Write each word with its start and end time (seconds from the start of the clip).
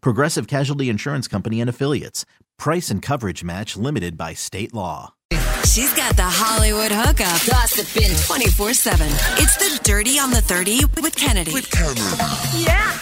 Progressive 0.00 0.46
Casualty 0.46 0.88
Insurance 0.88 1.28
Company 1.28 1.60
and 1.60 1.70
Affiliates. 1.70 2.24
Price 2.58 2.90
and 2.90 3.02
coverage 3.02 3.44
match 3.44 3.76
limited 3.76 4.16
by 4.16 4.34
state 4.34 4.72
law. 4.74 5.14
She's 5.64 5.92
got 5.94 6.16
the 6.16 6.22
Hollywood 6.24 6.92
hookup. 6.92 7.44
Gossiping 7.46 8.16
24 8.26 8.74
7. 8.74 9.06
It's 9.38 9.56
the 9.56 9.80
Dirty 9.82 10.18
on 10.18 10.30
the 10.30 10.40
30 10.40 10.84
with 11.02 11.16
Kennedy. 11.16 11.52
With 11.52 11.70
Kennedy. 11.70 12.00
Yeah. 12.62 12.92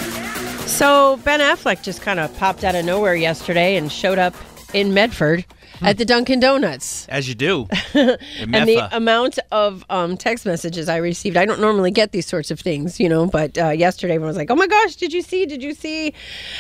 So 0.67 1.19
Ben 1.25 1.41
Affleck 1.41 1.83
just 1.83 2.00
kind 2.00 2.19
of 2.19 2.36
popped 2.39 2.64
out 2.64 2.75
of 2.75 2.84
nowhere 2.84 3.14
yesterday 3.14 3.77
and 3.77 3.92
showed 3.92 4.19
up 4.19 4.34
in 4.75 4.92
Medford 4.92 5.44
at 5.80 5.98
the 5.98 6.05
Dunkin' 6.05 6.41
Donuts. 6.41 7.06
As 7.08 7.28
you 7.28 7.34
do. 7.34 7.69
And 7.94 8.69
the 8.69 8.89
amount 8.97 9.39
of 9.50 9.84
um, 9.91 10.16
text 10.16 10.44
messages 10.47 10.89
I 10.89 10.97
received, 10.98 11.36
I 11.36 11.44
don't 11.47 11.61
normally 11.61 11.91
get 11.91 12.12
these 12.12 12.27
sorts 12.27 12.50
of 12.50 12.61
things, 12.61 13.00
you 13.00 13.08
know, 13.08 13.27
but 13.27 13.56
uh, 13.58 13.70
yesterday 13.70 14.14
everyone 14.14 14.28
was 14.28 14.36
like, 14.36 14.50
oh 14.50 14.56
my 14.56 14.66
gosh, 14.66 14.97
did 14.97 15.12
you 15.12 15.22
see? 15.22 15.47
Did 15.47 15.62
you 15.62 15.75
see? 15.75 16.12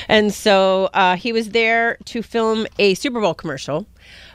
And 0.08 0.32
so 0.32 0.90
uh, 0.94 1.16
he 1.16 1.32
was 1.32 1.50
there 1.50 1.96
to 2.06 2.22
film 2.22 2.66
a 2.78 2.94
Super 2.94 3.20
Bowl 3.20 3.34
commercial 3.34 3.86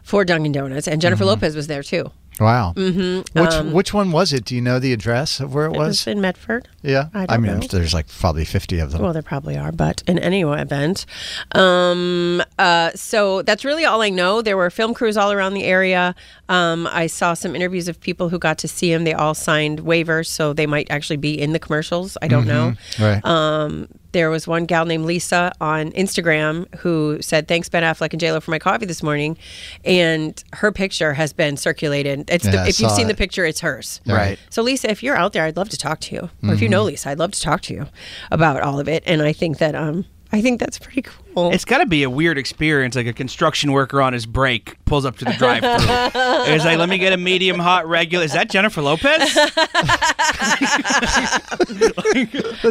for 0.03 0.23
Dunkin' 0.25 0.51
Donuts, 0.51 0.87
and 0.87 1.01
Jennifer 1.01 1.23
Mm-hmm. 1.23 1.29
Lopez 1.29 1.55
was 1.55 1.67
there 1.67 1.83
too. 1.83 2.11
Wow. 2.39 2.73
Mm-hmm. 2.75 3.39
Which 3.41 3.73
which 3.73 3.93
one 3.93 4.11
was 4.11 4.31
it? 4.33 4.45
Do 4.45 4.55
you 4.55 4.61
know 4.61 4.79
the 4.79 4.93
address 4.93 5.39
of 5.39 5.53
where 5.53 5.65
it 5.67 5.73
It 5.75 5.77
was? 5.77 5.87
was 5.87 6.07
in 6.07 6.21
Medford. 6.21 6.67
yeah. 6.81 7.09
I 7.13 7.25
don't 7.25 7.41
mean, 7.41 7.59
know. 7.59 7.67
there's 7.67 7.93
like 7.93 8.07
probably 8.07 8.45
50 8.45 8.79
of 8.79 8.91
them. 8.91 9.01
Well, 9.01 9.13
there 9.13 9.21
probably 9.21 9.57
are, 9.57 9.71
but 9.71 10.01
in 10.07 10.17
any 10.19 10.41
event, 10.41 11.05
um, 11.53 12.41
uh, 12.57 12.91
so 12.95 13.41
that's 13.41 13.65
really 13.65 13.85
all 13.85 14.01
I 14.01 14.09
know. 14.09 14.41
There 14.41 14.57
were 14.57 14.69
film 14.69 14.93
crews 14.93 15.17
all 15.17 15.31
around 15.31 15.53
the 15.53 15.63
area. 15.65 16.15
Um, 16.47 16.87
I 16.91 17.07
saw 17.07 17.33
some 17.33 17.55
interviews 17.55 17.87
of 17.87 17.99
people 17.99 18.29
who 18.29 18.39
got 18.39 18.57
to 18.59 18.67
see 18.67 18.91
him. 18.91 19.03
They 19.03 19.13
all 19.13 19.33
signed 19.33 19.81
waivers, 19.81 20.27
so 20.27 20.53
they 20.53 20.65
might 20.65 20.89
actually 20.89 21.17
be 21.17 21.39
in 21.39 21.53
the 21.53 21.59
commercials. 21.59 22.17
I 22.21 22.27
don't 22.27 22.47
know. 22.47 22.73
right. 22.99 23.23
Um, 23.25 23.87
there 24.11 24.29
was 24.29 24.47
one 24.47 24.65
gal 24.65 24.85
named 24.85 25.05
Lisa 25.05 25.51
on 25.61 25.91
Instagram 25.91 26.73
who 26.77 27.21
said, 27.21 27.47
"Thanks 27.47 27.69
Ben 27.69 27.83
Affleck 27.83 28.13
and 28.13 28.21
JLo 28.21 28.41
for 28.41 28.51
my 28.51 28.59
coffee 28.59 28.85
this 28.85 29.03
morning," 29.03 29.37
and 29.85 30.43
her 30.53 30.71
picture 30.71 31.13
has 31.13 31.33
been 31.33 31.57
circulated. 31.57 32.29
It's 32.29 32.45
Yeah, 32.45 32.51
the, 32.51 32.61
if 32.69 32.79
you've 32.79 32.89
saw 32.89 32.95
seen 32.97 33.07
the 33.07 33.15
picture, 33.15 33.45
it's 33.45 33.61
hers. 33.61 34.01
Right. 34.05 34.39
So 34.49 34.61
Lisa, 34.61 34.89
if 34.89 35.03
you're 35.03 35.15
out 35.15 35.33
there, 35.33 35.43
I'd 35.43 35.57
love 35.57 35.69
to 35.69 35.77
talk 35.77 35.99
to 36.01 36.15
you. 36.15 36.29
Or 36.43 36.53
if 36.53 36.61
you 36.61 36.69
know 36.69 36.83
Lisa, 36.83 37.09
I'd 37.09 37.19
love 37.19 37.31
to 37.31 37.41
talk 37.41 37.61
to 37.63 37.73
you 37.73 37.87
about 38.31 38.61
all 38.61 38.79
of 38.79 38.87
it. 38.87 39.03
And 39.05 39.21
I 39.21 39.33
think 39.33 39.57
that 39.59 39.75
um, 39.75 40.05
I 40.31 40.41
think 40.41 40.59
that's 40.59 40.77
pretty 40.77 41.01
cool. 41.01 41.51
It's 41.51 41.65
got 41.65 41.79
to 41.79 41.87
be 41.87 42.03
a 42.03 42.09
weird 42.09 42.37
experience, 42.37 42.95
like 42.95 43.07
a 43.07 43.13
construction 43.13 43.71
worker 43.71 43.99
on 44.01 44.13
his 44.13 44.25
break 44.27 44.77
pulls 44.85 45.03
up 45.03 45.17
to 45.17 45.25
the 45.25 45.33
drive-through. 45.33 46.51
He's 46.53 46.63
like, 46.65 46.77
"Let 46.77 46.87
me 46.89 46.99
get 46.99 47.13
a 47.13 47.17
medium 47.17 47.57
hot 47.57 47.87
regular." 47.87 48.25
Is 48.25 48.33
that 48.33 48.49
Jennifer 48.49 48.81
Lopez? 48.83 49.35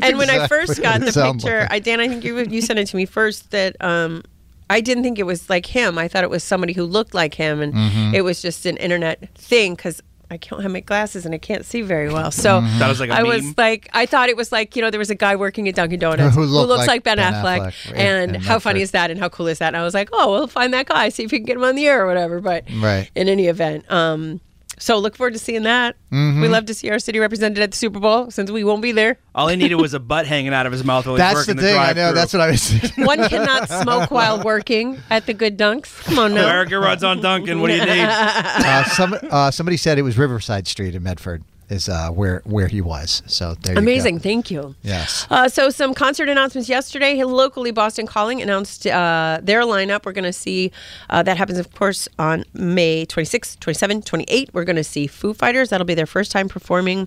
and 0.02 0.18
when 0.18 0.30
I 0.30 0.46
first 0.48 0.80
got 0.82 1.00
the 1.00 1.06
picture, 1.12 1.60
like. 1.60 1.70
I 1.72 1.78
Dan, 1.78 2.00
I 2.00 2.08
think 2.08 2.24
you 2.24 2.38
you 2.38 2.60
sent 2.60 2.78
it 2.78 2.86
to 2.88 2.96
me 2.96 3.06
first. 3.06 3.50
That 3.50 3.76
um, 3.80 4.22
I 4.70 4.80
didn't 4.80 5.02
think 5.02 5.18
it 5.18 5.24
was 5.24 5.48
like 5.50 5.66
him. 5.66 5.98
I 5.98 6.08
thought 6.08 6.24
it 6.24 6.30
was 6.30 6.44
somebody 6.44 6.72
who 6.72 6.84
looked 6.84 7.14
like 7.14 7.34
him, 7.34 7.60
and 7.60 7.72
Mm-hmm. 7.74 8.14
it 8.14 8.22
was 8.22 8.42
just 8.42 8.66
an 8.66 8.76
internet 8.78 9.28
thing 9.34 9.74
because. 9.74 10.00
I 10.30 10.36
can't 10.36 10.60
have 10.62 10.70
my 10.70 10.80
glasses 10.80 11.24
and 11.24 11.34
I 11.34 11.38
can't 11.38 11.64
see 11.64 11.80
very 11.82 12.12
well. 12.12 12.30
So 12.30 12.60
Mm-hmm. 12.60 12.78
That 12.78 12.88
was 12.88 13.00
like 13.00 13.10
a 13.10 13.14
I 13.14 13.22
meme? 13.22 13.28
was 13.28 13.56
like, 13.56 13.88
I 13.92 14.04
thought 14.06 14.28
it 14.28 14.36
was 14.36 14.52
like, 14.52 14.76
you 14.76 14.82
know, 14.82 14.90
there 14.90 14.98
was 14.98 15.10
a 15.10 15.14
guy 15.14 15.36
working 15.36 15.66
at 15.68 15.74
Dunkin' 15.74 15.98
Donuts 16.00 16.34
Who 16.34 16.42
looked 16.44 16.68
looks 16.68 16.78
like 16.80 16.88
like 16.88 17.02
Ben, 17.04 17.16
Ben 17.16 17.32
Affleck. 17.32 17.58
Affleck, 17.60 17.92
right, 17.92 17.96
And 18.00 18.34
in 18.36 18.40
how 18.42 18.58
funny 18.58 18.80
Medford. 18.80 18.82
is 18.82 18.90
that? 18.92 19.10
And 19.10 19.18
how 19.20 19.28
cool 19.30 19.46
is 19.46 19.58
that? 19.60 19.68
And 19.68 19.76
I 19.76 19.84
was 19.84 19.94
like, 19.94 20.10
oh, 20.12 20.30
we'll 20.32 20.46
find 20.46 20.72
that 20.74 20.86
guy, 20.86 21.08
see 21.08 21.24
if 21.24 21.32
we 21.32 21.38
can 21.38 21.46
get 21.46 21.56
him 21.56 21.64
on 21.64 21.76
the 21.76 21.86
air 21.86 22.04
or 22.04 22.06
whatever. 22.06 22.40
But 22.40 22.64
Right. 22.76 23.10
in 23.14 23.28
any 23.28 23.46
event, 23.46 23.90
um, 23.90 24.40
so 24.78 24.98
look 24.98 25.16
forward 25.16 25.32
to 25.34 25.38
seeing 25.38 25.62
that. 25.64 25.96
Mm-hmm. 26.12 26.40
We 26.42 26.48
love 26.48 26.66
to 26.66 26.74
see 26.74 26.90
our 26.90 26.98
city 26.98 27.18
represented 27.18 27.62
at 27.62 27.72
the 27.72 27.76
Super 27.76 28.00
Bowl 28.00 28.30
since 28.30 28.50
we 28.50 28.64
won't 28.64 28.82
be 28.82 28.92
there. 28.92 29.18
All 29.34 29.48
he 29.48 29.56
needed 29.56 29.76
was 29.76 29.94
a 29.94 30.00
butt 30.00 30.26
hanging 30.26 30.54
out 30.54 30.66
of 30.66 30.72
his 30.72 30.84
mouth 30.84 31.06
while 31.06 31.16
he's 31.16 31.20
That's 31.20 31.46
the 31.46 31.52
working 31.52 31.62
thing. 31.62 31.76
I 31.78 31.92
know. 31.92 32.12
That's 32.12 32.32
what 32.32 32.40
I 32.40 32.50
was 32.50 32.70
thinking. 32.70 33.04
One 33.04 33.28
cannot 33.28 33.68
smoke 33.68 34.10
while 34.10 34.42
working 34.42 35.00
at 35.10 35.26
the 35.26 35.34
Good 35.34 35.58
Dunks. 35.58 36.02
Come 36.04 36.18
on 36.18 36.34
now. 36.34 36.44
America 36.44 36.78
runs 36.78 37.04
on 37.04 37.20
Dunkin'. 37.20 37.60
What 37.60 37.68
do 37.68 37.74
you 37.74 37.84
need? 37.84 38.00
uh, 38.08 38.84
some, 38.84 39.16
uh, 39.30 39.50
somebody 39.50 39.76
said 39.76 39.98
it 39.98 40.02
was 40.02 40.18
Riverside 40.18 40.66
Street 40.66 40.94
in 40.94 41.02
Medford 41.02 41.44
is 41.70 41.88
uh, 41.88 42.10
where 42.10 42.42
where 42.44 42.68
he 42.68 42.80
was. 42.80 43.22
So 43.26 43.54
there 43.54 43.74
you 43.74 43.78
Amazing. 43.78 44.16
go. 44.16 44.22
Thank 44.22 44.50
you. 44.50 44.74
Yes. 44.82 45.26
Uh, 45.30 45.48
so 45.48 45.70
some 45.70 45.94
concert 45.94 46.28
announcements 46.28 46.68
yesterday. 46.68 47.22
Locally, 47.24 47.70
Boston 47.70 48.06
Calling 48.06 48.40
announced 48.40 48.86
uh, 48.86 49.40
their 49.42 49.62
lineup. 49.62 50.04
We're 50.06 50.12
going 50.12 50.24
to 50.24 50.32
see 50.32 50.72
uh, 51.10 51.22
that 51.22 51.36
happens, 51.36 51.58
of 51.58 51.72
course, 51.74 52.08
on 52.18 52.44
May 52.54 53.04
26, 53.04 53.56
27, 53.56 54.02
28. 54.02 54.50
We're 54.52 54.64
going 54.64 54.76
to 54.76 54.84
see 54.84 55.06
Foo 55.06 55.34
Fighters. 55.34 55.70
That'll 55.70 55.84
be 55.86 55.94
their 55.94 56.06
first 56.06 56.32
time 56.32 56.48
performing 56.48 57.06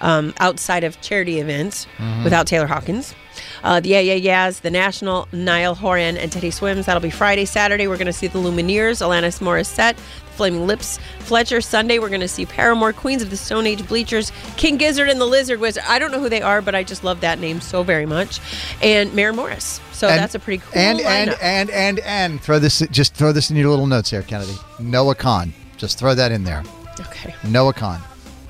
um, 0.00 0.34
outside 0.38 0.84
of 0.84 1.00
charity 1.00 1.38
events 1.38 1.86
without 2.24 2.46
Taylor 2.46 2.66
Hawkins. 2.66 3.14
Uh, 3.62 3.80
the 3.80 3.88
Yeah 3.90 4.00
Yeah 4.00 4.14
Yeahs, 4.14 4.60
The 4.60 4.70
National, 4.70 5.26
Niall 5.32 5.74
Horan, 5.74 6.16
and 6.18 6.30
Teddy 6.30 6.50
Swims. 6.50 6.84
That'll 6.86 7.00
be 7.00 7.10
Friday. 7.10 7.44
Saturday, 7.46 7.86
we're 7.86 7.96
going 7.96 8.06
to 8.06 8.12
see 8.12 8.26
the 8.26 8.38
Lumineers, 8.38 9.00
Alanis 9.00 9.40
Morissette, 9.40 9.96
Flaming 10.32 10.66
Lips, 10.66 10.98
Fletcher. 11.20 11.60
Sunday, 11.60 11.98
we're 11.98 12.08
going 12.08 12.20
to 12.20 12.28
see 12.28 12.46
Paramore, 12.46 12.92
Queens 12.92 13.22
of 13.22 13.30
the 13.30 13.36
Stone 13.36 13.66
Age, 13.66 13.86
Bleachers, 13.86 14.32
King 14.56 14.76
Gizzard, 14.76 15.08
and 15.08 15.20
the 15.20 15.26
Lizard 15.26 15.60
Wizard. 15.60 15.82
I 15.86 15.98
don't 15.98 16.10
know 16.10 16.20
who 16.20 16.28
they 16.28 16.42
are, 16.42 16.60
but 16.62 16.74
I 16.74 16.82
just 16.82 17.04
love 17.04 17.20
that 17.20 17.38
name 17.38 17.60
so 17.60 17.82
very 17.82 18.06
much. 18.06 18.40
And 18.82 19.12
Maren 19.14 19.36
Morris. 19.36 19.80
So 19.92 20.08
And- 20.08 20.18
that's 20.20 20.34
a 20.34 20.38
pretty 20.38 20.58
cool 20.64 20.72
And 20.80 21.00
and 21.00 21.30
lineup. 21.30 21.38
and 21.42 21.70
and 21.70 21.98
and 22.00 22.40
throw 22.42 22.58
this. 22.58 22.80
Just 22.90 23.14
throw 23.14 23.32
this 23.32 23.50
in 23.50 23.56
your 23.56 23.70
little 23.70 23.86
notes 23.86 24.10
here, 24.10 24.22
Kennedy. 24.22 24.56
Noah 24.80 25.14
Kahan. 25.14 25.52
Just 25.76 25.98
throw 25.98 26.14
that 26.14 26.32
in 26.32 26.44
there. 26.44 26.62
okay. 27.00 27.34
Noah 27.44 27.72
Kahan. 27.74 28.00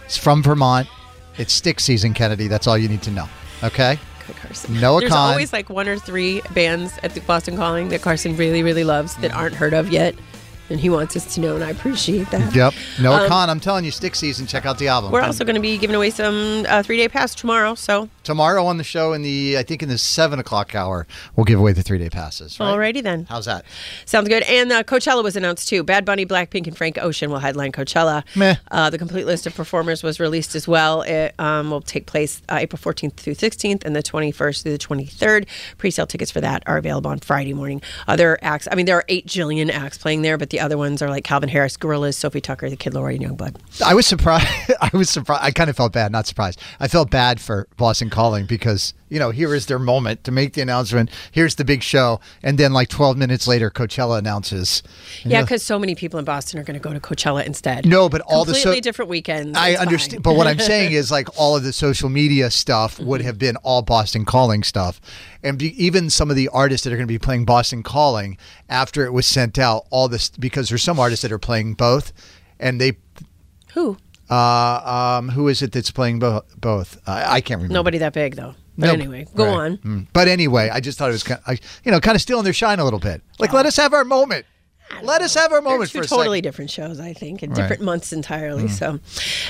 It's 0.04 0.16
from 0.16 0.42
Vermont. 0.42 0.88
It's 1.38 1.52
stick 1.52 1.80
season, 1.80 2.12
Kennedy. 2.14 2.46
That's 2.48 2.66
all 2.66 2.76
you 2.76 2.88
need 2.88 3.02
to 3.02 3.10
know. 3.10 3.28
Okay. 3.62 3.98
Good, 4.26 4.36
Carson. 4.36 4.80
Noah 4.80 5.00
There's 5.00 5.12
Kahan. 5.12 5.32
always 5.32 5.52
like 5.52 5.68
one 5.70 5.88
or 5.88 5.98
three 5.98 6.42
bands 6.54 6.92
at 7.02 7.14
the 7.14 7.20
Boston 7.22 7.56
Calling 7.56 7.88
that 7.88 8.02
Carson 8.02 8.36
really, 8.36 8.62
really 8.62 8.84
loves 8.84 9.16
that 9.16 9.30
mm. 9.32 9.36
aren't 9.36 9.54
heard 9.54 9.72
of 9.74 9.90
yet. 9.90 10.14
And 10.72 10.80
he 10.80 10.88
wants 10.88 11.14
us 11.16 11.34
to 11.34 11.40
know, 11.40 11.54
and 11.54 11.62
I 11.62 11.68
appreciate 11.70 12.30
that. 12.30 12.54
Yep. 12.54 12.72
Noah 13.00 13.24
Um, 13.24 13.30
Kahan. 13.30 13.48
I'm 13.50 13.60
telling 13.60 13.84
you, 13.84 13.90
stick 13.90 14.14
season. 14.14 14.46
Check 14.46 14.64
out 14.64 14.78
the 14.78 14.88
album. 14.88 15.12
We're 15.12 15.20
also 15.20 15.44
going 15.44 15.54
to 15.54 15.60
be 15.60 15.76
giving 15.76 15.94
away 15.94 16.08
some 16.08 16.64
uh, 16.66 16.82
three 16.82 16.96
day 16.96 17.08
pass 17.08 17.34
tomorrow. 17.34 17.74
So, 17.74 18.08
Tomorrow 18.22 18.64
on 18.64 18.78
the 18.78 18.84
show 18.84 19.12
in 19.12 19.22
the 19.22 19.58
I 19.58 19.62
think 19.62 19.82
in 19.82 19.88
the 19.88 19.98
seven 19.98 20.38
o'clock 20.38 20.74
hour, 20.74 21.06
we'll 21.36 21.44
give 21.44 21.58
away 21.58 21.72
the 21.72 21.82
three 21.82 21.98
day 21.98 22.10
passes. 22.10 22.58
Right? 22.58 22.72
alrighty 22.72 23.02
then. 23.02 23.26
How's 23.28 23.46
that? 23.46 23.64
Sounds 24.04 24.28
good. 24.28 24.42
And 24.44 24.72
uh, 24.72 24.82
Coachella 24.82 25.22
was 25.22 25.36
announced 25.36 25.68
too. 25.68 25.82
Bad 25.82 26.04
Bunny, 26.04 26.26
Blackpink, 26.26 26.66
and 26.66 26.76
Frank 26.76 26.98
Ocean 26.98 27.30
will 27.30 27.38
headline 27.38 27.72
Coachella. 27.72 28.24
Meh. 28.36 28.56
Uh, 28.70 28.90
the 28.90 28.98
complete 28.98 29.26
list 29.26 29.46
of 29.46 29.54
performers 29.54 30.02
was 30.02 30.20
released 30.20 30.54
as 30.54 30.66
well. 30.66 31.02
It 31.02 31.34
um, 31.38 31.70
will 31.70 31.80
take 31.80 32.06
place 32.06 32.42
uh, 32.48 32.58
April 32.60 32.78
14th 32.78 33.14
through 33.16 33.34
16th 33.34 33.84
and 33.84 33.94
the 33.94 34.02
21st 34.02 34.62
through 34.62 34.72
the 34.72 34.78
23rd. 34.78 35.46
Pre-sale 35.78 36.06
tickets 36.06 36.30
for 36.30 36.40
that 36.40 36.62
are 36.66 36.76
available 36.76 37.10
on 37.10 37.18
Friday 37.18 37.54
morning. 37.54 37.82
Other 38.06 38.38
acts, 38.42 38.68
I 38.70 38.74
mean, 38.74 38.86
there 38.86 38.96
are 38.96 39.04
eight 39.08 39.26
jillion 39.26 39.70
acts 39.70 39.98
playing 39.98 40.22
there, 40.22 40.38
but 40.38 40.50
the 40.50 40.60
other 40.60 40.78
ones 40.78 41.02
are 41.02 41.10
like 41.10 41.24
Calvin 41.24 41.48
Harris, 41.48 41.76
Gorillaz, 41.76 42.14
Sofi 42.14 42.40
Tukker, 42.40 42.68
The 42.70 42.76
Kid 42.76 42.92
Laroi, 42.92 43.16
and 43.16 43.38
Yungblud. 43.38 43.56
I 43.84 43.94
was 43.94 44.06
surprised. 44.06 44.46
I 44.80 44.90
was 44.92 45.10
surprised. 45.10 45.42
I 45.42 45.50
kind 45.50 45.70
of 45.70 45.76
felt 45.76 45.92
bad, 45.92 46.12
not 46.12 46.26
surprised. 46.26 46.60
I 46.80 46.88
felt 46.88 47.10
bad 47.10 47.40
for 47.40 47.68
Boston 47.76 48.10
Calling 48.12 48.46
because 48.46 48.94
you 49.08 49.18
know 49.18 49.30
here 49.30 49.52
is 49.54 49.66
their 49.66 49.80
moment 49.80 50.22
to 50.22 50.30
make 50.30 50.52
the 50.52 50.60
announcement. 50.60 51.10
Here's 51.32 51.56
the 51.56 51.64
big 51.64 51.82
show, 51.82 52.20
and 52.44 52.56
then 52.58 52.72
like 52.72 52.88
12 52.88 53.16
minutes 53.16 53.48
later, 53.48 53.70
Coachella 53.70 54.18
announces. 54.20 54.84
Yeah, 55.24 55.40
because 55.42 55.64
so 55.64 55.78
many 55.80 55.96
people 55.96 56.20
in 56.20 56.24
Boston 56.24 56.60
are 56.60 56.62
going 56.62 56.78
to 56.78 56.80
go 56.88 56.92
to 56.92 57.00
Coachella 57.00 57.44
instead. 57.44 57.86
No, 57.86 58.08
but 58.08 58.20
all 58.20 58.44
the 58.44 58.54
so- 58.54 58.60
completely 58.62 58.82
different 58.82 59.08
weekends. 59.10 59.58
I 59.58 59.74
understand, 59.74 60.22
but 60.22 60.36
what 60.36 60.46
I'm 60.46 60.58
saying 60.72 60.92
is 60.92 61.10
like 61.10 61.26
all 61.36 61.56
of 61.56 61.64
the 61.64 61.72
social 61.72 62.08
media 62.08 62.50
stuff 62.50 63.00
would 63.00 63.20
Mm-hmm. 63.22 63.26
have 63.26 63.38
been 63.38 63.56
all 63.56 63.82
Boston 63.82 64.24
Calling 64.24 64.62
stuff, 64.62 65.00
and 65.42 65.58
be, 65.58 65.84
even 65.84 66.10
some 66.10 66.30
of 66.30 66.36
the 66.36 66.48
artists 66.50 66.84
that 66.84 66.92
are 66.92 66.96
going 66.96 67.08
to 67.08 67.12
be 67.12 67.18
playing 67.18 67.44
Boston 67.46 67.82
Calling 67.82 68.36
after 68.68 69.04
it 69.06 69.12
was 69.12 69.26
sent 69.26 69.58
out, 69.58 69.86
all 69.90 70.06
this 70.08 70.28
because 70.28 70.68
there's 70.68 70.82
some 70.82 71.00
artists 71.00 71.22
that 71.22 71.32
are 71.32 71.38
playing 71.38 71.74
both, 71.74 72.12
and 72.60 72.80
they, 72.80 72.98
Who? 73.74 73.96
Uh, 74.32 75.16
um, 75.18 75.28
who 75.30 75.48
is 75.48 75.62
it 75.62 75.72
that's 75.72 75.90
playing 75.90 76.18
bo- 76.18 76.44
both? 76.58 76.98
I 77.06 77.36
I 77.36 77.40
can't 77.40 77.58
remember. 77.58 77.74
Nobody 77.74 77.98
that 77.98 78.12
big 78.12 78.36
though. 78.36 78.54
But 78.78 78.86
No, 78.86 78.92
anyway, 78.94 79.26
go 79.34 79.44
right. 79.44 79.54
on. 79.54 79.76
Mm. 79.78 80.06
But 80.14 80.28
anyway, 80.28 80.70
I 80.72 80.80
just 80.80 80.96
thought 80.98 81.10
it 81.10 81.12
was 81.12 81.22
kind 81.22 81.40
of, 81.46 81.58
you 81.84 81.92
know, 81.92 82.00
kind 82.00 82.14
of 82.14 82.22
stealing 82.22 82.44
their 82.44 82.54
shine 82.54 82.78
a 82.78 82.84
little 82.84 82.98
bit. 82.98 83.20
Like, 83.38 83.52
let 83.52 83.66
us 83.66 83.76
have 83.76 83.92
our 83.92 84.02
moment. 84.04 84.46
Let 85.02 85.22
us 85.22 85.34
have 85.34 85.52
our 85.52 85.60
moment 85.62 85.90
two 85.90 85.98
for 85.98 86.04
a 86.04 86.06
totally 86.06 86.38
second. 86.38 86.42
different 86.42 86.70
shows, 86.70 87.00
I 87.00 87.12
think, 87.12 87.42
and 87.42 87.50
Right. 87.52 87.58
Mm. 87.58 87.62
different 87.62 87.82
months 87.82 88.12
entirely. 88.12 88.68
So, 88.68 89.00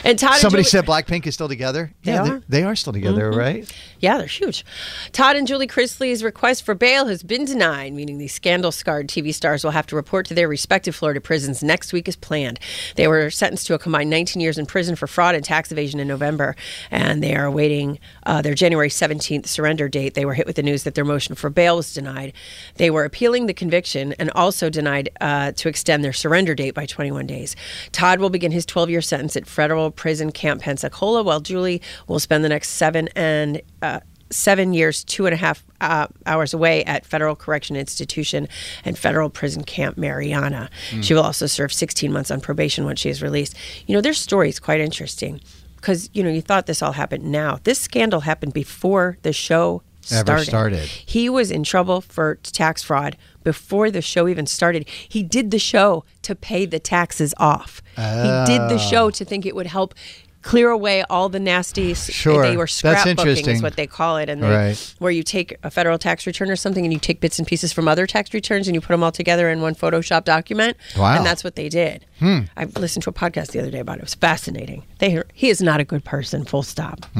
and 0.04 0.18
Todd. 0.18 0.32
and 0.32 0.40
Somebody 0.40 0.62
Julie- 0.62 0.64
said 0.64 0.86
Blackpink 0.86 1.26
is 1.26 1.34
still 1.34 1.48
together. 1.48 1.92
They 2.04 2.12
yeah, 2.12 2.22
are. 2.22 2.26
Mm-hmm. 2.26 2.38
They, 2.48 2.60
they 2.60 2.64
are 2.64 2.74
still 2.76 2.92
together, 2.92 3.30
right? 3.30 3.70
Yeah, 4.00 4.18
they're 4.18 4.26
huge. 4.26 4.64
Todd 5.12 5.36
and 5.36 5.46
Julie 5.46 5.66
Chrisley's 5.66 6.22
request 6.24 6.64
for 6.64 6.74
bail 6.74 7.06
has 7.06 7.22
been 7.22 7.44
denied, 7.44 7.92
meaning 7.92 8.18
these 8.18 8.32
scandal 8.34 8.72
scarred 8.72 9.08
TV 9.08 9.32
stars 9.34 9.62
will 9.64 9.70
have 9.72 9.86
to 9.88 9.96
report 9.96 10.26
to 10.26 10.34
their 10.34 10.48
respective 10.48 10.94
Florida 10.94 11.20
prisons 11.20 11.62
next 11.62 11.92
week 11.92 12.08
as 12.08 12.16
planned. 12.16 12.58
They 12.96 13.06
were 13.08 13.30
sentenced 13.30 13.66
to 13.66 13.74
a 13.74 13.78
combined 13.78 14.10
19 14.10 14.40
years 14.40 14.58
in 14.58 14.66
prison 14.66 14.96
for 14.96 15.06
fraud 15.06 15.34
and 15.34 15.44
tax 15.44 15.70
evasion 15.72 16.00
in 16.00 16.08
November, 16.08 16.56
and 16.90 17.22
they 17.22 17.34
are 17.34 17.44
awaiting 17.44 17.98
uh, 18.26 18.42
their 18.42 18.54
January 18.54 18.88
17th 18.88 19.46
surrender 19.46 19.88
date. 19.88 20.14
They 20.14 20.24
were 20.24 20.34
hit 20.34 20.46
with 20.46 20.56
the 20.56 20.62
news 20.62 20.82
that 20.84 20.94
their 20.94 21.04
motion 21.04 21.34
for 21.34 21.50
bail 21.50 21.76
was 21.76 21.92
denied. 21.92 22.32
They 22.76 22.90
were 22.90 23.04
appealing 23.04 23.46
the 23.46 23.54
conviction 23.54 24.14
and 24.18 24.30
also 24.30 24.70
denied 24.70 25.08
uh, 25.20 25.31
to 25.52 25.68
extend 25.68 26.04
their 26.04 26.12
surrender 26.12 26.54
date 26.54 26.74
by 26.74 26.86
21 26.86 27.26
days. 27.26 27.56
Todd 27.92 28.20
will 28.20 28.30
begin 28.30 28.52
his 28.52 28.66
12 28.66 28.90
year 28.90 29.00
sentence 29.00 29.36
at 29.36 29.46
federal 29.46 29.90
prison 29.90 30.32
camp 30.32 30.62
Pensacola, 30.62 31.22
while 31.22 31.40
Julie 31.40 31.80
will 32.06 32.20
spend 32.20 32.44
the 32.44 32.48
next 32.48 32.70
seven 32.70 33.08
and 33.16 33.60
uh, 33.80 34.00
seven 34.32 34.72
years, 34.72 35.04
two 35.04 35.26
and 35.26 35.34
a 35.34 35.36
half 35.36 35.64
uh, 35.80 36.06
hours 36.26 36.54
away 36.54 36.84
at 36.84 37.04
Federal 37.04 37.36
Correction 37.36 37.76
Institution 37.76 38.48
and 38.84 38.98
Federal 38.98 39.30
Prison 39.30 39.62
Camp 39.64 39.96
Marianna. 39.96 40.70
She 41.02 41.14
will 41.14 41.22
also 41.22 41.46
serve 41.46 41.72
16 41.72 42.12
months 42.12 42.30
on 42.30 42.40
probation 42.40 42.84
once 42.84 43.00
she 43.00 43.10
is 43.10 43.22
released. 43.22 43.56
You 43.86 43.94
know, 43.94 44.00
their 44.00 44.14
story 44.14 44.48
is 44.48 44.58
quite 44.58 44.80
interesting 44.80 45.40
because, 45.76 46.08
you 46.12 46.22
know, 46.22 46.30
you 46.30 46.40
thought 46.40 46.66
this 46.66 46.82
all 46.82 46.92
happened 46.92 47.24
now. 47.24 47.58
This 47.64 47.78
scandal 47.78 48.20
happened 48.20 48.52
before 48.52 49.18
the 49.22 49.32
show 49.32 49.82
Ever 50.10 50.44
started. 50.44 50.46
started. 50.46 50.88
He 50.88 51.28
was 51.28 51.50
in 51.50 51.62
trouble 51.62 52.00
for 52.00 52.36
tax 52.42 52.82
fraud 52.82 53.16
before 53.44 53.90
the 53.90 54.02
show 54.02 54.28
even 54.28 54.46
started. 54.46 54.88
He 54.88 55.22
did 55.22 55.50
the 55.50 55.58
show 55.58 56.04
to 56.22 56.34
pay 56.34 56.66
the 56.66 56.78
taxes 56.78 57.34
off. 57.36 57.82
He 57.96 58.02
did 58.46 58.68
the 58.68 58.78
show 58.78 59.06
oh. 59.06 59.10
to 59.10 59.24
think 59.24 59.46
it 59.46 59.54
would 59.54 59.66
help 59.66 59.94
clear 60.42 60.70
away 60.70 61.02
all 61.08 61.28
the 61.28 61.40
nasty. 61.40 61.94
Sure. 61.94 62.42
They 62.42 62.56
were 62.56 62.64
That's 62.64 62.82
scrapbooking, 62.82 63.06
interesting. 63.10 63.56
is 63.56 63.62
what 63.62 63.76
they 63.76 63.86
call 63.86 64.16
it, 64.18 64.28
and 64.28 64.42
they, 64.42 64.48
Right. 64.50 64.94
where 64.98 65.10
you 65.12 65.22
take 65.22 65.56
a 65.62 65.70
federal 65.70 65.98
tax 65.98 66.26
return 66.26 66.50
or 66.50 66.56
something 66.56 66.84
and 66.84 66.92
you 66.92 66.98
take 66.98 67.20
bits 67.20 67.38
and 67.38 67.46
pieces 67.46 67.72
from 67.72 67.88
other 67.88 68.06
tax 68.06 68.34
returns 68.34 68.68
and 68.68 68.74
you 68.74 68.80
put 68.80 68.88
them 68.88 69.02
all 69.02 69.12
together 69.12 69.48
in 69.48 69.60
one 69.62 69.74
Photoshop 69.74 70.24
document. 70.24 70.76
Wow. 70.96 71.12
Hmm. 71.12 71.16
And 71.18 71.26
that's 71.26 71.44
what 71.44 71.56
they 71.56 71.68
did. 71.68 72.04
I 72.24 72.66
listened 72.76 73.02
to 73.02 73.10
a 73.10 73.12
podcast 73.12 73.48
the 73.50 73.58
other 73.58 73.70
day 73.72 73.80
about 73.80 73.96
it. 73.96 73.98
It 73.98 74.04
was 74.04 74.14
fascinating. 74.14 74.84
They 74.98 75.20
he 75.34 75.48
is 75.48 75.60
not 75.60 75.80
a 75.80 75.84
good 75.84 76.04
person. 76.04 76.44
Full 76.44 76.62
stop. 76.62 77.06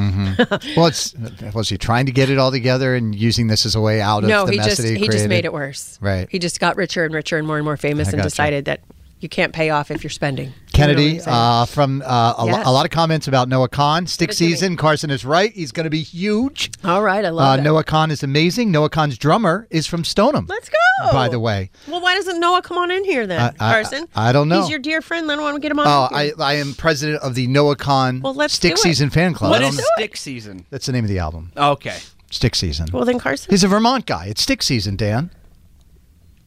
Well, 0.77 0.87
it's 0.87 1.15
was 1.55 1.69
he 1.69 1.77
trying 1.79 2.07
to 2.07 2.13
get 2.13 2.31
it 2.31 2.39
all 2.39 2.51
together 2.51 2.95
and 2.95 3.15
using 3.15 3.49
this 3.49 3.67
as 3.67 3.75
a 3.75 3.81
way 3.81 4.01
out 4.01 4.23
of 4.23 4.29
no, 4.29 4.47
the 4.47 4.53
he 4.53 4.59
mess 4.59 4.67
just 4.67 4.83
that 4.83 4.89
he, 4.89 4.97
he 4.99 5.09
just 5.09 5.29
made 5.29 5.45
it 5.45 5.53
worse. 5.53 5.99
Right. 6.01 6.29
He 6.31 6.39
just 6.39 6.61
got 6.61 6.77
richer 6.77 7.05
and 7.05 7.13
richer 7.15 7.37
and 7.37 7.47
more 7.47 7.57
and 7.57 7.65
more 7.65 7.77
famous 7.77 8.09
I 8.09 8.13
and 8.13 8.19
gotcha. 8.19 8.29
decided 8.31 8.65
that 8.67 8.81
you 9.23 9.29
can't 9.29 9.53
pay 9.53 9.71
off 9.71 9.91
if 9.91 10.03
you're 10.03 10.11
spending. 10.11 10.47
You 10.49 10.53
know 10.53 10.57
Kennedy 10.73 11.21
uh, 11.27 11.65
from 11.67 12.03
uh, 12.05 12.35
a, 12.39 12.45
lo- 12.47 12.63
a 12.65 12.73
lot 12.73 12.85
of 12.87 12.91
comments 12.91 13.29
about 13.29 13.49
Noah 13.49 13.69
Kahan. 13.69 14.09
Stick 14.09 14.31
it 14.31 14.37
to 14.37 14.45
me. 14.45 14.51
season. 14.51 14.77
Carson 14.77 15.11
is 15.11 15.25
right. 15.25 15.53
He's 15.53 15.71
going 15.71 15.85
to 15.85 15.91
be 15.91 16.03
huge. 16.03 16.71
All 16.83 17.03
right, 17.03 17.25
I 17.25 17.29
Uh, 17.29 17.33
love 17.33 17.59
it. 17.59 17.63
Noah 17.63 17.85
Kahan 17.85 18.11
is 18.11 18.23
amazing. 18.23 18.71
Noah 18.71 18.89
Kahan's 18.91 19.19
drummer 19.19 19.67
is 19.71 19.87
from 19.87 20.03
Stoneham. 20.03 20.47
Let's 20.49 20.69
go. 20.69 21.13
By 21.13 21.29
the 21.29 21.39
way, 21.41 21.71
Well, 21.89 22.01
why 22.01 22.15
doesn't 22.15 22.41
Noah 22.41 22.63
come 22.63 22.79
on 22.79 22.91
in 22.91 23.05
here 23.05 23.27
then, 23.27 23.41
I- 23.41 23.69
I- 23.69 23.73
Carson? 23.73 24.09
I 24.15 24.33
don't 24.33 24.49
know. 24.49 24.61
He's 24.63 24.71
your 24.71 24.79
dear 24.79 25.03
friend. 25.03 25.29
Then 25.29 25.39
why 25.41 25.47
don't 25.47 25.55
we 25.55 25.61
get 25.61 25.71
him 25.73 25.79
on? 25.81 25.87
oh, 25.87 26.09
I. 26.15 26.33
I 26.39 26.55
am 26.55 26.75
president 26.75 27.23
of 27.23 27.35
the 27.35 27.47
Noah 27.47 27.77
Kahan 27.77 28.21
Well, 28.23 28.35
let's 28.35 28.55
Stick. 28.55 28.79
Season 28.79 29.11
fan 29.11 29.35
club. 29.35 29.51
What 29.51 29.63
is 29.63 29.77
I 29.79 29.81
is 29.83 29.89
stick 29.97 30.17
season? 30.17 30.65
That's 30.71 30.87
the 30.87 30.93
name 30.93 31.05
of 31.05 31.09
the 31.11 31.19
album. 31.19 31.53
Okay. 31.57 31.99
Stick 32.31 32.55
Season. 32.55 32.89
well, 32.93 33.05
then 33.05 33.19
Carson. 33.19 33.51
He's 33.51 33.63
a 33.63 33.69
Vermont 33.69 34.07
guy. 34.07 34.27
It's 34.27 34.41
Stick 34.43 34.63
Season, 34.63 34.97
Dan. 34.97 35.31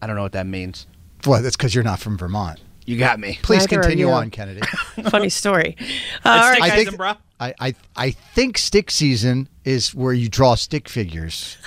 I 0.02 0.08
don't 0.08 0.16
know 0.16 0.24
what 0.24 0.32
that 0.32 0.48
means. 0.48 0.88
Well, 1.28 1.42
that's 1.44 1.56
because 1.56 1.74
you're 1.76 1.84
not 1.84 2.00
from 2.00 2.18
Vermont. 2.18 2.60
You 2.86 2.98
got 2.98 3.20
me. 3.20 3.40
Please 3.42 3.70
Neither 3.70 3.82
continue 3.82 4.10
on, 4.10 4.30
Kennedy. 4.30 4.62
Funny 5.10 5.30
story. 5.30 5.76
It's 5.80 5.92
uh, 6.26 6.30
all 6.30 6.52
stick. 6.54 6.64
I 6.64 6.70
season, 6.70 6.86
think- 6.86 6.98
bro. 6.98 7.14
I, 7.40 7.54
I 7.60 7.76
I 7.98 8.12
think 8.12 8.58
stick 8.58 8.90
season 8.92 9.50
is 9.66 9.94
where 9.94 10.14
you 10.14 10.30
draw 10.30 10.56
stick 10.56 10.88
figures. 10.88 11.58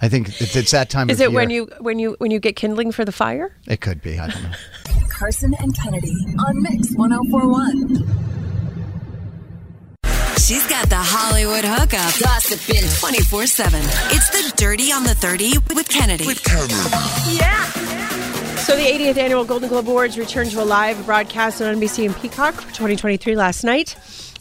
I 0.00 0.08
think 0.08 0.28
it's, 0.28 0.54
it's 0.56 0.70
that 0.70 0.88
time 0.90 1.10
Is 1.10 1.20
of 1.20 1.26
it 1.26 1.30
year. 1.30 1.40
when 1.40 1.50
you 1.50 1.68
when 1.80 1.98
you 1.98 2.16
when 2.18 2.30
you 2.30 2.38
get 2.38 2.56
kindling 2.56 2.92
for 2.92 3.04
the 3.04 3.12
fire? 3.12 3.54
It 3.66 3.80
could 3.80 4.00
be. 4.00 4.18
I 4.18 4.28
don't 4.28 4.42
know. 4.42 4.52
Carson 5.10 5.54
and 5.60 5.76
Kennedy 5.76 6.12
on 6.38 6.62
Mix 6.62 6.94
1041. 6.94 8.22
She's 10.38 10.66
got 10.68 10.88
the 10.88 10.96
Hollywood 10.96 11.64
hookup. 11.64 12.14
Gossiping 12.22 12.88
24 13.00 13.46
7. 13.46 13.80
It's 13.82 14.30
the 14.30 14.52
Dirty 14.56 14.92
on 14.92 15.02
the 15.04 15.14
30 15.14 15.58
with 15.74 15.88
Kennedy. 15.88 16.26
So 18.66 18.74
the 18.74 18.82
80th 18.82 19.16
annual 19.16 19.44
Golden 19.44 19.68
Globe 19.68 19.88
Awards 19.88 20.18
returned 20.18 20.50
to 20.50 20.60
a 20.60 20.64
live 20.64 21.06
broadcast 21.06 21.62
on 21.62 21.76
NBC 21.76 22.04
and 22.06 22.16
Peacock 22.16 22.54
for 22.54 22.62
2023 22.62 23.36
last 23.36 23.62
night. 23.62 23.94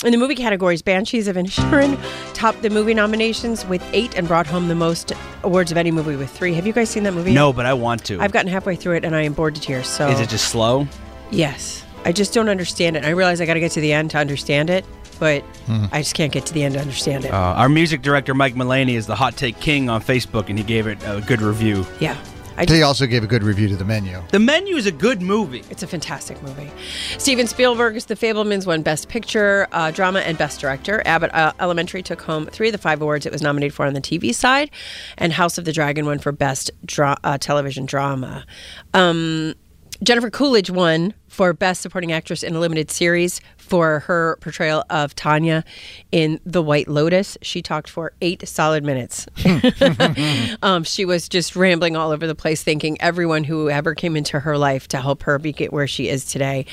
In 0.04 0.12
the 0.12 0.18
movie 0.18 0.34
categories, 0.34 0.82
Banshees 0.82 1.28
of 1.28 1.36
Inisherin 1.36 1.96
topped 2.34 2.64
the 2.64 2.72
movie 2.72 2.96
nominations 2.96 3.68
with 3.68 3.88
eight 3.94 4.18
and 4.18 4.28
brought 4.28 4.48
home 4.48 4.68
the 4.68 4.74
most 4.74 5.14
awards 5.44 5.72
of 5.72 5.78
any 5.78 5.92
movie 5.92 6.16
with 6.16 6.32
three. 6.32 6.56
Have 6.56 6.66
you 6.66 6.74
guys 6.74 6.90
seen 6.90 7.04
that 7.04 7.14
movie? 7.14 7.36
No, 7.36 7.54
but 7.54 7.68
I 7.68 7.74
want 7.76 8.04
to. 8.06 8.20
I've 8.20 8.32
gotten 8.32 8.52
halfway 8.52 8.76
through 8.76 8.96
it 8.96 9.06
and 9.06 9.16
I 9.16 9.22
am 9.22 9.34
bored 9.34 9.54
to 9.56 9.62
tears. 9.62 9.88
So 9.88 10.08
Is 10.10 10.20
it 10.20 10.28
just 10.30 10.48
slow? 10.48 10.88
yes, 11.30 11.86
I 12.04 12.12
just 12.12 12.34
don't 12.34 12.50
understand 12.50 12.98
it. 12.98 13.06
I 13.06 13.12
realize 13.12 13.40
I 13.42 13.46
got 13.46 13.54
to 13.54 13.60
get 13.60 13.74
to 13.74 13.80
the 13.80 13.94
end 13.94 14.10
to 14.12 14.18
understand 14.18 14.72
it, 14.72 14.86
but 15.20 15.44
I 15.92 16.02
just 16.02 16.16
can't 16.16 16.34
get 16.34 16.48
to 16.48 16.54
the 16.56 16.64
end 16.64 16.74
to 16.74 16.82
understand 16.82 17.26
it. 17.26 17.32
Uh, 17.32 17.38
our 17.38 17.70
music 17.70 18.02
director 18.02 18.34
Mike 18.34 18.56
Mullaney 18.56 18.96
is 18.96 19.06
the 19.06 19.16
hot 19.16 19.38
take 19.38 19.60
king 19.60 19.88
on 19.88 20.02
Facebook, 20.02 20.50
and 20.50 20.58
he 20.58 20.64
gave 20.64 20.88
it 20.88 20.98
a 21.06 21.22
good 21.22 21.44
review. 21.44 21.86
yeah, 22.00 22.18
I 22.58 22.66
He 22.66 22.82
also 22.84 23.06
gave 23.06 23.24
a 23.24 23.28
good 23.28 23.44
review 23.44 23.68
to 23.68 23.76
the 23.76 23.84
menu. 23.84 24.22
The 24.32 24.40
menu 24.40 24.78
is 24.78 24.86
a 24.86 24.92
good 24.92 25.22
movie. 25.22 25.64
It's 25.70 25.84
a 25.84 25.88
fantastic 25.88 26.42
movie. 26.42 26.72
Steven 27.18 27.48
Spielberg's 27.48 28.06
The 28.06 28.16
Fabelmans 28.16 28.66
won 28.66 28.82
Best 28.82 29.10
Picture, 29.10 29.68
uh, 29.74 29.92
Drama, 29.92 30.20
and 30.20 30.38
Best 30.38 30.62
Director. 30.62 31.04
Abbott 31.06 31.34
uh, 31.34 31.52
Elementary 31.60 32.02
took 32.02 32.22
home 32.22 32.46
three 32.46 32.70
of 32.70 32.72
the 32.72 32.78
five 32.78 33.02
awards 33.02 33.26
it 33.26 33.32
was 33.34 33.42
nominated 33.42 33.74
for 33.74 33.86
on 33.86 33.94
the 33.94 34.02
TV 34.02 34.34
side, 34.34 34.72
and 35.18 35.34
House 35.34 35.58
of 35.58 35.66
the 35.66 35.74
Dragon 35.74 36.06
won 36.06 36.20
for 36.20 36.32
Best 36.32 36.72
dra- 36.86 37.18
uh, 37.26 37.38
Television 37.38 37.86
Drama. 37.86 38.46
Um, 38.94 39.56
Jennifer 40.04 40.30
Coolidge 40.30 40.70
won 40.70 41.14
for 41.36 41.52
Best 41.52 41.82
Supporting 41.82 42.14
Actress 42.14 42.44
in 42.44 42.56
a 42.56 42.60
Limited 42.62 42.90
Series 42.90 43.42
for 43.58 44.00
her 44.02 44.38
portrayal 44.40 44.86
of 44.90 45.14
Tanya 45.16 45.66
in 46.14 46.40
The 46.46 46.62
White 46.62 46.88
Lotus. 46.88 47.38
She 47.42 47.62
talked 47.62 47.90
for 47.90 48.14
eight 48.22 48.48
solid 48.48 48.86
minutes. 48.86 49.28
um, 50.64 50.86
she 50.86 51.04
was 51.04 51.28
just 51.28 51.58
rambling 51.58 51.98
all 51.98 52.12
over 52.12 52.26
the 52.26 52.36
place, 52.36 52.64
thanking 52.64 53.00
everyone 53.02 53.44
who 53.44 53.70
ever 53.70 53.94
came 53.96 54.16
into 54.16 54.40
her 54.40 54.58
life 54.58 54.88
to 54.88 54.98
help 55.02 55.24
her 55.24 55.38
be 55.38 55.52
get 55.52 55.74
where 55.74 55.88
she 55.88 56.08
is 56.08 56.24
today. 56.24 56.66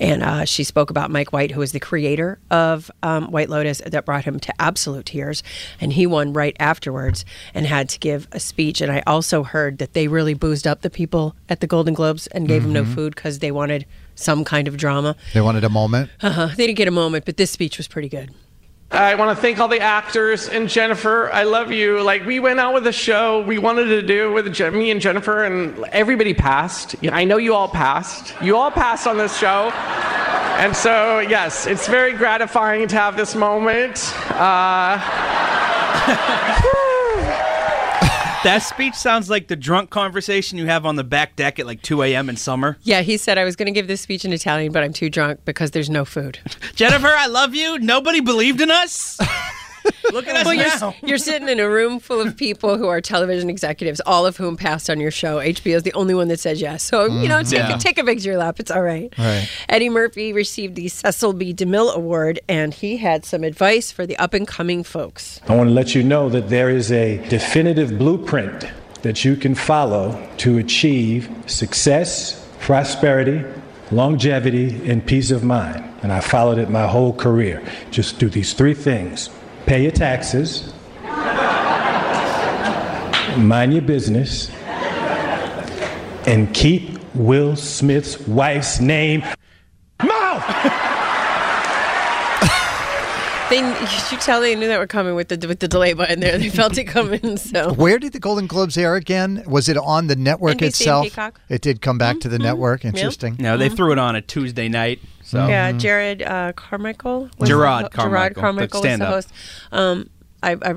And 0.00 0.24
uh, 0.24 0.44
she 0.46 0.64
spoke 0.64 0.90
about 0.90 1.12
Mike 1.12 1.32
White, 1.32 1.52
who 1.52 1.60
was 1.60 1.70
the 1.70 1.78
creator 1.78 2.40
of 2.50 2.90
um, 3.04 3.30
White 3.30 3.48
Lotus, 3.48 3.80
that 3.86 4.04
brought 4.04 4.24
him 4.24 4.40
to 4.40 4.52
absolute 4.60 5.06
tears. 5.06 5.44
And 5.80 5.92
he 5.92 6.08
won 6.08 6.32
right 6.32 6.56
afterwards 6.58 7.24
and 7.54 7.66
had 7.66 7.88
to 7.90 8.00
give 8.00 8.26
a 8.32 8.40
speech. 8.40 8.80
And 8.80 8.90
I 8.90 9.04
also 9.06 9.44
heard 9.44 9.78
that 9.78 9.92
they 9.92 10.08
really 10.08 10.34
boozed 10.34 10.66
up 10.66 10.80
the 10.80 10.90
people 10.90 11.36
at 11.48 11.60
the 11.60 11.68
Golden 11.68 11.94
Globes 11.94 12.26
and 12.28 12.48
gave 12.48 12.64
them 12.64 12.72
no 12.72 12.84
food 12.84 13.14
because 13.14 13.38
they 13.38 13.52
wanted 13.52 13.86
some 14.18 14.44
kind 14.44 14.68
of 14.68 14.76
drama. 14.76 15.16
They 15.32 15.40
wanted 15.40 15.64
a 15.64 15.68
moment. 15.68 16.10
Uh-huh. 16.20 16.48
They 16.56 16.66
didn't 16.66 16.76
get 16.76 16.88
a 16.88 16.92
moment, 16.92 17.24
but 17.24 17.36
this 17.36 17.50
speech 17.50 17.78
was 17.78 17.88
pretty 17.88 18.08
good. 18.08 18.30
I 18.90 19.14
want 19.16 19.36
to 19.36 19.40
thank 19.40 19.58
all 19.58 19.68
the 19.68 19.80
actors 19.80 20.48
and 20.48 20.66
Jennifer. 20.66 21.30
I 21.30 21.42
love 21.42 21.70
you. 21.70 22.00
Like 22.02 22.24
we 22.24 22.40
went 22.40 22.58
out 22.58 22.72
with 22.72 22.86
a 22.86 22.92
show 22.92 23.42
we 23.42 23.58
wanted 23.58 23.84
to 23.84 24.02
do 24.02 24.32
with 24.32 24.52
Je- 24.52 24.70
me 24.70 24.90
and 24.90 24.98
Jennifer, 25.00 25.44
and 25.44 25.84
everybody 25.92 26.32
passed. 26.32 26.96
I 27.12 27.24
know 27.24 27.36
you 27.36 27.54
all 27.54 27.68
passed. 27.68 28.34
You 28.42 28.56
all 28.56 28.70
passed 28.70 29.06
on 29.06 29.18
this 29.18 29.36
show, 29.36 29.70
and 30.58 30.74
so 30.74 31.18
yes, 31.20 31.66
it's 31.66 31.86
very 31.86 32.14
gratifying 32.14 32.88
to 32.88 32.96
have 32.96 33.14
this 33.14 33.34
moment. 33.34 34.10
Uh, 34.30 34.98
That 38.44 38.58
speech 38.58 38.94
sounds 38.94 39.28
like 39.28 39.48
the 39.48 39.56
drunk 39.56 39.90
conversation 39.90 40.58
you 40.58 40.66
have 40.66 40.86
on 40.86 40.94
the 40.94 41.02
back 41.02 41.34
deck 41.34 41.58
at 41.58 41.66
like 41.66 41.82
2 41.82 42.02
a.m. 42.04 42.28
in 42.28 42.36
summer. 42.36 42.76
Yeah, 42.82 43.00
he 43.00 43.16
said 43.16 43.36
I 43.36 43.44
was 43.44 43.56
going 43.56 43.66
to 43.66 43.72
give 43.72 43.88
this 43.88 44.00
speech 44.00 44.24
in 44.24 44.32
Italian, 44.32 44.70
but 44.70 44.84
I'm 44.84 44.92
too 44.92 45.10
drunk 45.10 45.40
because 45.44 45.72
there's 45.72 45.90
no 45.90 46.04
food. 46.04 46.38
Jennifer, 46.76 47.08
I 47.08 47.26
love 47.26 47.56
you. 47.56 47.78
Nobody 47.80 48.20
believed 48.20 48.60
in 48.60 48.70
us. 48.70 49.18
Look 50.12 50.26
at 50.26 50.36
us 50.36 50.44
Well, 50.44 50.54
you're, 50.54 50.94
you're 51.08 51.18
sitting 51.18 51.48
in 51.48 51.60
a 51.60 51.68
room 51.68 51.98
full 52.00 52.20
of 52.20 52.36
people 52.36 52.78
who 52.78 52.88
are 52.88 53.00
television 53.00 53.50
executives, 53.50 54.00
all 54.06 54.26
of 54.26 54.36
whom 54.36 54.56
passed 54.56 54.88
on 54.88 55.00
your 55.00 55.10
show. 55.10 55.38
HBO 55.38 55.76
is 55.76 55.82
the 55.82 55.92
only 55.92 56.14
one 56.14 56.28
that 56.28 56.40
says 56.40 56.60
yes. 56.60 56.82
So, 56.82 57.06
you 57.06 57.10
mm, 57.10 57.28
know, 57.28 57.42
take, 57.42 57.68
Yeah. 57.68 57.76
take 57.76 57.98
a 57.98 58.02
victory 58.02 58.36
lap. 58.36 58.58
It's 58.60 58.70
all 58.70 58.82
right. 58.82 59.12
Right. 59.18 59.48
Eddie 59.68 59.88
Murphy 59.90 60.32
received 60.32 60.76
the 60.76 60.88
Cecil 60.88 61.34
B. 61.34 61.52
DeMille 61.52 61.94
Award, 61.94 62.40
and 62.48 62.72
he 62.72 62.96
had 62.96 63.24
some 63.24 63.44
advice 63.44 63.92
for 63.92 64.06
the 64.06 64.16
up 64.18 64.34
and 64.34 64.46
coming 64.46 64.82
folks. 64.82 65.40
I 65.48 65.54
want 65.54 65.68
to 65.68 65.74
let 65.74 65.94
you 65.94 66.02
know 66.02 66.28
that 66.30 66.48
there 66.48 66.70
is 66.70 66.90
a 66.90 67.18
definitive 67.28 67.98
blueprint 67.98 68.66
that 69.02 69.24
you 69.24 69.36
can 69.36 69.54
follow 69.54 70.28
to 70.38 70.58
achieve 70.58 71.30
success, 71.46 72.46
prosperity, 72.60 73.44
longevity, 73.90 74.90
and 74.90 75.04
peace 75.06 75.30
of 75.30 75.44
mind. 75.44 75.84
And 76.02 76.12
I 76.12 76.20
followed 76.20 76.58
it 76.58 76.70
my 76.70 76.86
whole 76.86 77.12
career. 77.12 77.62
Just 77.90 78.18
do 78.18 78.28
these 78.28 78.52
three 78.52 78.74
things 78.74 79.30
pay 79.68 79.82
your 79.82 79.92
taxes, 79.92 80.72
mind 83.36 83.70
your 83.74 83.82
business, 83.82 84.50
and 86.26 86.54
keep 86.54 86.98
Will 87.14 87.54
Smith's 87.54 88.18
wife's 88.26 88.80
name 88.80 89.20
mouth. 90.02 90.42
They, 93.50 93.58
you 93.80 93.86
should 93.86 94.20
tell 94.20 94.40
they 94.40 94.54
knew 94.54 94.68
that 94.68 94.78
were 94.78 94.86
coming 94.86 95.14
with 95.14 95.28
the 95.28 95.46
with 95.48 95.60
the 95.60 95.68
delay 95.68 95.92
button 95.94 96.20
there. 96.20 96.36
They 96.38 96.48
felt 96.50 96.76
it 96.78 96.84
coming. 96.84 97.36
So 97.38 97.72
Where 97.72 97.98
did 97.98 98.12
the 98.12 98.18
Golden 98.20 98.46
Globes 98.46 98.76
air 98.76 98.94
again? 98.96 99.42
Was 99.46 99.68
it 99.68 99.76
on 99.76 100.06
the 100.08 100.16
network 100.16 100.58
NBC 100.58 100.66
itself? 100.66 101.04
Peacock. 101.04 101.40
It 101.48 101.62
did 101.62 101.80
come 101.80 101.96
back 101.98 102.20
to 102.20 102.28
the 102.28 102.38
network. 102.38 102.84
Yeah. 102.84 102.90
Interesting. 102.90 103.36
No, 103.38 103.56
they 103.56 103.68
threw 103.68 103.92
it 103.92 103.98
on 103.98 104.16
a 104.16 104.20
Tuesday 104.22 104.68
night. 104.68 105.00
So 105.22 105.46
Yeah, 105.46 105.72
Jerrod 105.72 106.26
uh, 106.26 106.52
Carmichael. 106.52 107.30
was 107.38 107.48
Jerrod 107.48 107.84
the, 107.84 107.88
Carmichael, 107.90 108.34
Jerrod 108.34 108.40
Carmichael 108.40 108.80
was 108.80 108.82
the 108.82 108.88
stand-up. 108.88 109.08
host. 109.14 109.32
Um, 109.72 110.10
I, 110.42 110.52
I, 110.52 110.74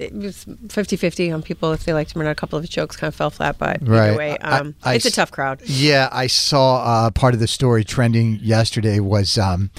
it 0.00 0.12
was 0.12 0.44
50-50 0.46 1.32
on 1.32 1.42
people 1.42 1.72
if 1.72 1.84
they 1.84 1.92
liked 1.92 2.12
him 2.14 2.20
or 2.22 2.24
not. 2.24 2.32
A 2.32 2.34
couple 2.34 2.56
of 2.58 2.64
his 2.64 2.70
jokes 2.70 2.96
kind 2.96 3.06
of 3.08 3.14
fell 3.14 3.30
flat, 3.30 3.56
but 3.56 3.78
Right. 3.86 4.08
either 4.08 4.16
way, 4.18 4.38
um, 4.38 4.74
I 4.82 4.94
it's 4.94 5.04
a 5.04 5.08
s- 5.08 5.14
tough 5.14 5.30
crowd. 5.30 5.62
Yeah, 5.64 6.08
I 6.10 6.26
saw 6.26 6.82
uh, 7.06 7.10
part 7.10 7.32
of 7.34 7.40
the 7.40 7.46
story 7.46 7.84
trending 7.84 8.38
yesterday 8.42 8.98
was 8.98 9.38
um, 9.38 9.70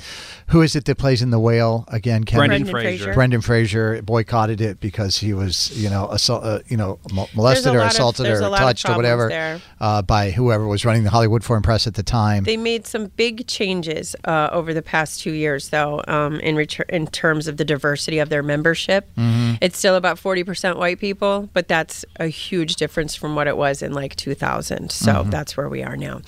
who 0.51 0.61
is 0.61 0.75
it 0.75 0.85
that 0.85 0.97
plays 0.97 1.21
in 1.21 1.29
the 1.29 1.39
whale 1.39 1.85
again? 1.87 2.23
Kevin? 2.23 2.47
Brendan 2.47 2.63
Brendan 2.63 2.71
Fraser. 2.71 3.03
Fraser. 3.05 3.13
Brendan 3.13 3.41
Fraser 3.41 4.01
boycotted 4.01 4.61
it 4.61 4.79
because 4.79 5.17
he 5.17 5.33
was, 5.33 5.71
you 5.81 5.89
know, 5.89 6.07
assault, 6.09 6.43
uh, 6.43 6.59
you 6.67 6.77
know, 6.77 6.99
molested 7.33 7.73
or 7.73 7.79
lot 7.79 7.85
of- 7.85 7.91
assaulted 7.91 8.27
or 8.27 8.35
a 8.39 8.49
lot 8.49 8.53
of 8.53 8.59
touched 8.59 8.89
or 8.89 8.95
whatever 8.95 9.59
uh, 9.79 10.01
by 10.01 10.31
whoever 10.31 10.67
was 10.67 10.83
running 10.85 11.03
the 11.03 11.09
Hollywood 11.09 11.43
Foreign 11.43 11.63
Press 11.63 11.87
at 11.87 11.93
the 11.95 12.03
time. 12.03 12.43
They 12.43 12.57
made 12.57 12.85
some 12.85 13.07
big 13.15 13.47
changes 13.47 14.15
uh, 14.25 14.49
over 14.51 14.73
the 14.73 14.81
past 14.81 15.21
two 15.21 15.31
years, 15.31 15.69
though, 15.69 16.01
um, 16.07 16.39
in 16.41 16.55
retur- 16.55 16.89
in 16.89 17.07
terms 17.07 17.47
of 17.47 17.57
the 17.57 17.65
diversity 17.65 18.19
of 18.19 18.29
their 18.29 18.43
membership. 18.43 19.07
Mm-hmm. 19.15 19.55
It's 19.61 19.77
still 19.77 19.95
about 19.95 20.19
forty 20.19 20.43
percent 20.43 20.77
white 20.77 20.99
people, 20.99 21.49
but 21.53 21.67
that's 21.69 22.03
a 22.19 22.27
huge 22.27 22.75
difference 22.75 23.15
from 23.15 23.35
what 23.35 23.47
it 23.47 23.55
was 23.55 23.81
in 23.81 23.93
like 23.93 24.15
2000. 24.17 24.91
So 24.91 25.11
Mm-hmm. 25.13 25.29
that's 25.29 25.55
where 25.55 25.69
we 25.69 25.81
are 25.83 25.95
now. 25.95 26.21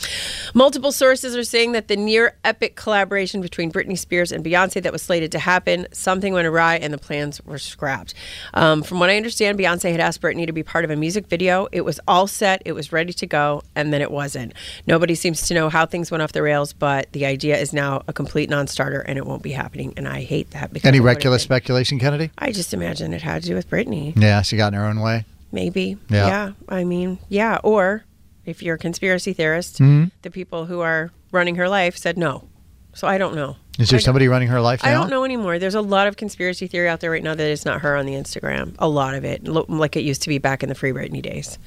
Multiple 0.53 0.91
sources 0.91 1.35
are 1.35 1.43
saying 1.43 1.71
that 1.73 1.87
the 1.87 1.95
near 1.97 2.37
epic 2.45 2.75
collaboration 2.75 3.41
between 3.41 3.71
Britney 3.71 3.97
Spears 3.97 4.12
and 4.31 4.43
Beyonce 4.45 4.81
that 4.83 4.91
was 4.91 5.01
slated 5.01 5.31
to 5.33 5.39
happen, 5.39 5.87
something 5.91 6.33
went 6.33 6.47
awry 6.47 6.75
and 6.75 6.93
the 6.93 6.97
plans 6.97 7.41
were 7.45 7.57
scrapped. 7.57 8.13
Um, 8.53 8.83
from 8.83 8.99
what 8.99 9.09
I 9.09 9.17
understand, 9.17 9.57
Beyonce 9.57 9.91
had 9.91 9.99
asked 9.99 10.21
Britney 10.21 10.45
to 10.45 10.53
be 10.53 10.63
part 10.63 10.85
of 10.85 10.91
a 10.91 10.95
music 10.95 11.27
video. 11.27 11.67
It 11.71 11.81
was 11.81 11.99
all 12.07 12.27
set, 12.27 12.61
it 12.65 12.73
was 12.73 12.91
ready 12.91 13.13
to 13.13 13.25
go, 13.27 13.63
and 13.75 13.91
then 13.93 14.01
it 14.01 14.11
wasn't. 14.11 14.53
Nobody 14.87 15.15
seems 15.15 15.47
to 15.47 15.53
know 15.53 15.69
how 15.69 15.85
things 15.85 16.11
went 16.11 16.21
off 16.21 16.31
the 16.31 16.41
rails, 16.41 16.73
but 16.73 17.11
the 17.11 17.25
idea 17.25 17.57
is 17.57 17.73
now 17.73 18.03
a 18.07 18.13
complete 18.13 18.49
non-starter, 18.49 18.99
and 19.01 19.17
it 19.17 19.25
won't 19.25 19.43
be 19.43 19.51
happening. 19.51 19.93
And 19.97 20.07
I 20.07 20.21
hate 20.23 20.51
that. 20.51 20.71
Because 20.73 20.87
Any 20.87 20.99
reckless 20.99 21.43
speculation, 21.43 21.99
Kennedy? 21.99 22.31
I 22.37 22.51
just 22.51 22.73
imagine 22.73 23.13
it 23.13 23.21
had 23.21 23.41
to 23.43 23.47
do 23.49 23.55
with 23.55 23.69
Britney. 23.69 24.13
Yeah, 24.15 24.41
she 24.41 24.57
got 24.57 24.73
in 24.73 24.79
her 24.79 24.85
own 24.85 24.99
way. 24.99 25.25
Maybe. 25.51 25.97
Yeah. 26.09 26.27
Yeah. 26.27 26.51
I 26.67 26.83
mean, 26.83 27.19
yeah. 27.29 27.59
Or 27.63 28.03
if 28.45 28.61
you're 28.63 28.75
a 28.75 28.79
conspiracy 28.79 29.33
theorist, 29.33 29.75
Mm-hmm. 29.75 30.05
the 30.23 30.31
people 30.31 30.65
who 30.65 30.79
are 30.81 31.11
running 31.31 31.55
her 31.55 31.69
life 31.69 31.95
said 31.97 32.17
no. 32.17 32.47
So 32.93 33.07
I 33.07 33.17
don't 33.17 33.35
know. 33.35 33.55
Is 33.79 33.89
there 33.89 33.97
I 33.97 34.01
somebody 34.01 34.27
running 34.27 34.49
her 34.49 34.61
life 34.61 34.83
now? 34.83 34.89
I 34.89 34.93
don't 34.93 35.09
know 35.09 35.23
anymore. 35.23 35.57
There's 35.57 35.73
a 35.73 35.81
lot 35.81 36.05
of 36.07 36.15
conspiracy 36.15 36.67
theory 36.67 36.87
out 36.87 36.99
there 36.99 37.09
right 37.09 37.23
now 37.23 37.33
that 37.33 37.47
it's 37.47 37.65
not 37.65 37.81
her 37.81 37.95
on 37.95 38.05
the 38.05 38.13
Instagram. 38.13 38.75
A 38.77 38.87
lot 38.87 39.15
of 39.15 39.25
it, 39.25 39.47
like 39.47 39.95
it 39.95 40.01
used 40.01 40.21
to 40.23 40.29
be 40.29 40.37
back 40.37 40.61
in 40.61 40.69
the 40.69 40.75
Free 40.75 40.91
Britney 40.91 41.21
days. 41.21 41.57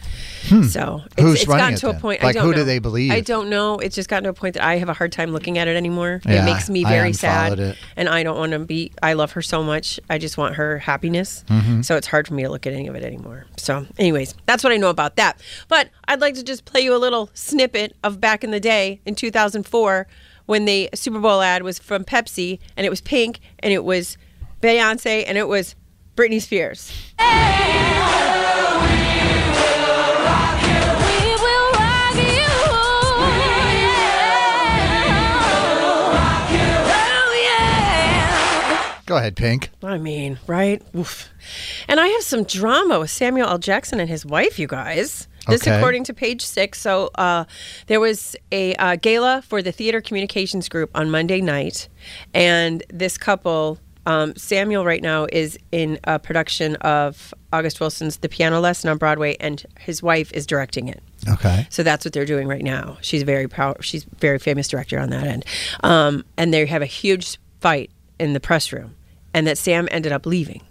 So 0.48 0.54
it's, 0.54 1.14
Hmm. 1.16 1.22
Who's 1.22 1.42
it's 1.42 1.44
gotten 1.46 1.74
it 1.74 1.78
to 1.78 1.90
a 1.90 1.94
point. 1.94 2.22
Like, 2.22 2.36
I 2.36 2.38
don't 2.38 2.44
who 2.46 2.52
do 2.52 2.58
know. 2.60 2.64
they 2.64 2.78
believe? 2.78 3.10
I 3.10 3.20
don't 3.20 3.50
know. 3.50 3.78
It's 3.78 3.96
just 3.96 4.08
gotten 4.08 4.24
to 4.24 4.30
a 4.30 4.34
point 4.34 4.54
that 4.54 4.62
I 4.64 4.76
have 4.76 4.88
a 4.88 4.92
hard 4.92 5.10
time 5.10 5.30
looking 5.32 5.58
at 5.58 5.66
it 5.66 5.76
anymore. 5.76 6.20
Yeah, 6.24 6.42
it 6.42 6.44
makes 6.44 6.70
me 6.70 6.84
very 6.84 7.12
sad, 7.12 7.58
it. 7.58 7.76
and 7.96 8.08
I 8.08 8.22
don't 8.22 8.38
want 8.38 8.52
to 8.52 8.60
be. 8.60 8.92
I 9.02 9.14
love 9.14 9.32
her 9.32 9.42
so 9.42 9.64
much. 9.64 9.98
I 10.08 10.18
just 10.18 10.38
want 10.38 10.54
her 10.54 10.78
happiness. 10.78 11.44
Mm-hmm. 11.48 11.82
So 11.82 11.96
it's 11.96 12.06
hard 12.06 12.28
for 12.28 12.34
me 12.34 12.44
to 12.44 12.48
look 12.48 12.66
at 12.66 12.72
any 12.72 12.86
of 12.86 12.94
it 12.94 13.02
anymore. 13.02 13.46
So, 13.56 13.84
anyways, 13.98 14.34
that's 14.46 14.62
what 14.62 14.72
I 14.72 14.76
know 14.76 14.90
about 14.90 15.16
that. 15.16 15.40
But 15.66 15.90
I'd 16.06 16.20
like 16.20 16.34
to 16.34 16.44
just 16.44 16.64
play 16.64 16.82
you 16.82 16.94
a 16.94 16.98
little 16.98 17.30
snippet 17.34 17.96
of 18.04 18.20
back 18.20 18.44
in 18.44 18.52
the 18.52 18.60
day 18.60 19.00
in 19.04 19.16
2004 19.16 20.06
when 20.46 20.64
the 20.64 20.88
Super 20.94 21.20
Bowl 21.20 21.42
ad 21.42 21.62
was 21.62 21.78
from 21.78 22.04
Pepsi 22.04 22.58
and 22.76 22.86
it 22.86 22.90
was 22.90 23.00
pink 23.00 23.40
and 23.58 23.72
it 23.72 23.84
was 23.84 24.16
Beyonce 24.62 25.24
and 25.26 25.36
it 25.36 25.48
was 25.48 25.74
Britney 26.16 26.40
Spears. 26.40 26.90
Go 39.06 39.16
ahead, 39.16 39.36
Pink. 39.36 39.70
I 39.84 39.98
mean, 39.98 40.40
right? 40.48 40.82
Oof. 40.96 41.30
And 41.86 42.00
I 42.00 42.08
have 42.08 42.22
some 42.22 42.42
drama 42.42 42.98
with 42.98 43.10
Samuel 43.10 43.48
L. 43.48 43.58
Jackson 43.58 44.00
and 44.00 44.10
his 44.10 44.26
wife, 44.26 44.58
you 44.58 44.66
guys. 44.66 45.28
This, 45.48 45.62
Okay. 45.62 45.76
according 45.76 46.04
to 46.04 46.14
page 46.14 46.42
six. 46.42 46.80
So, 46.80 47.10
uh, 47.16 47.44
there 47.86 48.00
was 48.00 48.36
a 48.52 48.74
uh, 48.76 48.96
gala 48.96 49.42
for 49.46 49.62
the 49.62 49.72
Theater 49.72 50.00
Communications 50.00 50.68
Group 50.68 50.90
on 50.94 51.10
Monday 51.10 51.40
night, 51.40 51.88
and 52.34 52.82
this 52.92 53.16
couple, 53.16 53.78
um, 54.06 54.34
Samuel, 54.36 54.84
right 54.84 55.02
now 55.02 55.26
is 55.32 55.58
in 55.72 55.98
a 56.04 56.18
production 56.18 56.76
of 56.76 57.32
August 57.52 57.80
Wilson's 57.80 58.18
The 58.18 58.28
Piano 58.28 58.60
Lesson 58.60 58.90
on 58.90 58.98
Broadway, 58.98 59.36
and 59.40 59.64
his 59.78 60.02
wife 60.02 60.30
is 60.32 60.46
directing 60.46 60.88
it. 60.88 61.02
Okay. 61.28 61.66
So 61.70 61.82
that's 61.82 62.04
what 62.04 62.12
they're 62.12 62.24
doing 62.26 62.46
right 62.46 62.62
now. 62.62 62.98
She's 63.00 63.22
very 63.22 63.48
power. 63.48 63.76
She's 63.80 64.04
very 64.18 64.38
famous 64.38 64.68
director 64.68 64.98
on 64.98 65.10
that 65.10 65.26
end, 65.26 65.44
um, 65.82 66.24
and 66.36 66.52
they 66.52 66.66
have 66.66 66.82
a 66.82 66.86
huge 66.86 67.38
fight 67.60 67.90
in 68.18 68.32
the 68.32 68.40
press 68.40 68.72
room, 68.72 68.94
and 69.34 69.46
that 69.46 69.58
Sam 69.58 69.88
ended 69.90 70.12
up 70.12 70.24
leaving. 70.26 70.62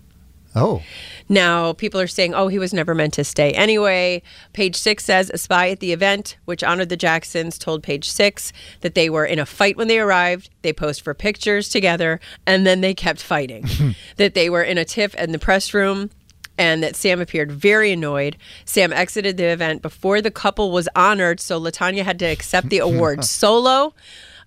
Oh, 0.55 0.81
Now, 1.27 1.73
people 1.73 1.99
are 1.99 2.07
saying, 2.07 2.33
oh, 2.33 2.47
he 2.47 2.59
was 2.59 2.73
never 2.73 2.95
meant 2.95 3.13
to 3.15 3.23
stay. 3.23 3.51
Anyway, 3.51 4.21
page 4.53 4.75
six 4.75 5.03
says 5.03 5.29
a 5.33 5.37
spy 5.37 5.69
at 5.69 5.79
the 5.79 5.91
event, 5.91 6.37
which 6.45 6.63
honored 6.63 6.89
the 6.89 6.95
Jacksons, 6.97 7.57
told 7.57 7.83
page 7.83 8.09
six 8.09 8.53
that 8.81 8.95
they 8.95 9.09
were 9.09 9.25
in 9.25 9.39
a 9.39 9.45
fight 9.45 9.75
when 9.75 9.87
they 9.87 9.99
arrived. 9.99 10.49
They 10.61 10.71
posed 10.71 11.01
for 11.01 11.13
pictures 11.13 11.67
together, 11.67 12.19
and 12.45 12.65
then 12.65 12.81
they 12.81 12.93
kept 12.93 13.21
fighting. 13.21 13.67
that 14.17 14.33
they 14.33 14.49
were 14.49 14.63
in 14.63 14.77
a 14.77 14.85
tiff 14.85 15.13
in 15.15 15.31
the 15.31 15.39
press 15.39 15.73
room. 15.73 16.09
And 16.57 16.81
that 16.83 16.95
Sam 16.95 17.19
appeared 17.19 17.51
very 17.51 17.91
annoyed. 17.91 18.37
Sam 18.63 18.93
exited 18.93 19.35
the 19.35 19.47
event 19.47 19.81
before 19.81 20.21
the 20.21 20.31
couple 20.31 20.71
was 20.71 20.87
honored, 20.95 21.41
so 21.41 21.59
Latanya 21.59 22.03
had 22.03 22.17
to 22.19 22.25
accept 22.25 22.69
the 22.69 22.77
award 22.89 23.25
solo. 23.25 23.93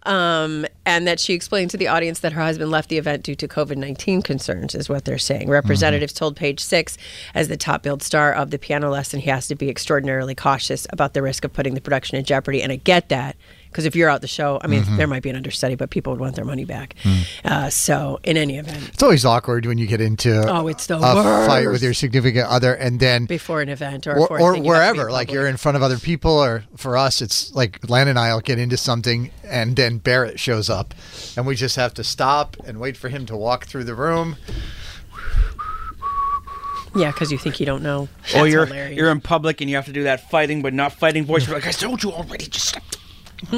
Um, 0.04 0.64
and 0.86 1.06
that 1.06 1.20
she 1.20 1.34
explained 1.34 1.70
to 1.72 1.76
the 1.76 1.88
audience 1.88 2.20
that 2.20 2.32
her 2.32 2.40
husband 2.40 2.70
left 2.70 2.88
the 2.88 2.98
event 2.98 3.24
due 3.24 3.34
to 3.34 3.48
COVID 3.48 3.76
19 3.76 4.22
concerns, 4.22 4.74
is 4.74 4.88
what 4.88 5.04
they're 5.04 5.18
saying. 5.18 5.48
Representatives 5.48 6.12
told 6.12 6.36
Page 6.36 6.60
Six, 6.60 6.96
as 7.34 7.48
the 7.48 7.56
top 7.56 7.82
billed 7.82 8.02
star 8.02 8.32
of 8.32 8.50
the 8.50 8.58
piano 8.58 8.90
lesson, 8.90 9.20
he 9.20 9.30
has 9.30 9.48
to 9.48 9.54
be 9.54 9.68
extraordinarily 9.68 10.34
cautious 10.34 10.86
about 10.90 11.14
the 11.14 11.22
risk 11.22 11.44
of 11.44 11.52
putting 11.52 11.74
the 11.74 11.80
production 11.80 12.16
in 12.16 12.24
jeopardy. 12.24 12.62
And 12.62 12.72
I 12.72 12.76
get 12.76 13.08
that. 13.08 13.36
Because 13.70 13.84
if 13.84 13.94
you're 13.94 14.08
out 14.08 14.20
the 14.20 14.28
show, 14.28 14.58
I 14.62 14.66
mean, 14.66 14.82
mm-hmm. 14.82 14.96
there 14.96 15.06
might 15.06 15.22
be 15.22 15.30
an 15.30 15.36
understudy, 15.36 15.74
but 15.74 15.90
people 15.90 16.12
would 16.12 16.20
want 16.20 16.36
their 16.36 16.44
money 16.44 16.64
back. 16.64 16.94
Hmm. 17.02 17.18
Uh, 17.44 17.70
so, 17.70 18.18
in 18.24 18.36
any 18.36 18.58
event, 18.58 18.88
it's 18.92 19.02
always 19.02 19.24
awkward 19.24 19.66
when 19.66 19.78
you 19.78 19.86
get 19.86 20.00
into 20.00 20.44
Oh, 20.48 20.68
it's 20.68 20.86
the 20.86 20.96
a 20.96 21.00
fight 21.00 21.68
with 21.68 21.82
your 21.82 21.94
significant 21.94 22.46
other, 22.48 22.74
and 22.74 23.00
then 23.00 23.26
before 23.26 23.60
an 23.60 23.68
event 23.68 24.06
or, 24.06 24.16
or, 24.16 24.40
or 24.40 24.54
anything, 24.54 24.64
you 24.64 24.72
have 24.72 24.94
to 24.94 24.94
be 24.94 24.98
wherever, 24.98 25.10
like 25.10 25.30
you're 25.30 25.46
in 25.46 25.56
front 25.56 25.76
of 25.76 25.82
other 25.82 25.98
people, 25.98 26.32
or 26.32 26.64
for 26.76 26.96
us, 26.96 27.20
it's 27.20 27.54
like 27.54 27.88
Len 27.88 28.08
and 28.08 28.18
I'll 28.18 28.40
get 28.40 28.58
into 28.58 28.76
something, 28.76 29.30
and 29.44 29.76
then 29.76 29.98
Barrett 29.98 30.40
shows 30.40 30.70
up, 30.70 30.94
and 31.36 31.46
we 31.46 31.54
just 31.54 31.76
have 31.76 31.94
to 31.94 32.04
stop 32.04 32.56
and 32.66 32.80
wait 32.80 32.96
for 32.96 33.08
him 33.08 33.26
to 33.26 33.36
walk 33.36 33.66
through 33.66 33.84
the 33.84 33.94
room. 33.94 34.36
Yeah, 36.96 37.12
because 37.12 37.30
you 37.30 37.38
think 37.38 37.60
you 37.60 37.66
don't 37.66 37.82
know. 37.82 38.08
or 38.34 38.48
you're 38.48 38.66
hilarious. 38.66 38.96
you're 38.96 39.10
in 39.10 39.20
public 39.20 39.60
and 39.60 39.68
you 39.68 39.76
have 39.76 39.86
to 39.86 39.92
do 39.92 40.04
that 40.04 40.30
fighting 40.30 40.62
but 40.62 40.74
not 40.74 40.92
fighting 40.92 41.24
voice. 41.24 41.46
You're 41.46 41.56
like, 41.56 41.66
I 41.66 41.72
told 41.72 42.02
you 42.02 42.12
already. 42.12 42.46
Just 42.46 42.68
stop. 42.68 42.82